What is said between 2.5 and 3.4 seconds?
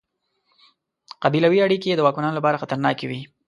خطرناکې وې.